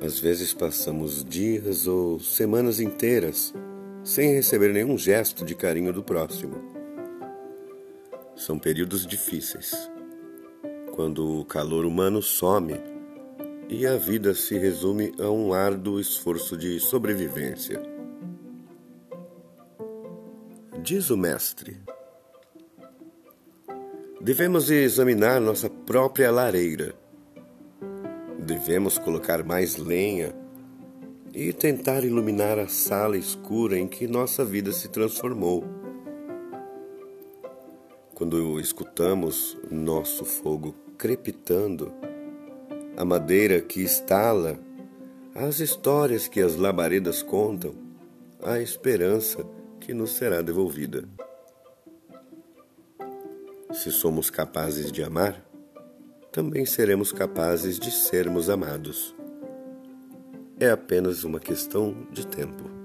[0.00, 3.54] Às vezes passamos dias ou semanas inteiras
[4.04, 6.56] sem receber nenhum gesto de carinho do próximo.
[8.36, 9.72] São períodos difíceis,
[10.94, 12.74] quando o calor humano some
[13.68, 17.82] e a vida se resume a um árduo esforço de sobrevivência.
[20.82, 21.80] Diz o Mestre:
[24.20, 26.94] devemos examinar nossa própria lareira
[28.46, 30.32] Devemos colocar mais lenha
[31.34, 35.64] e tentar iluminar a sala escura em que nossa vida se transformou.
[38.14, 41.92] Quando escutamos nosso fogo crepitando,
[42.96, 44.56] a madeira que estala,
[45.34, 47.74] as histórias que as labaredas contam,
[48.40, 49.44] a esperança
[49.80, 51.02] que nos será devolvida.
[53.72, 55.45] Se somos capazes de amar,
[56.36, 59.16] também seremos capazes de sermos amados.
[60.60, 62.75] É apenas uma questão de tempo.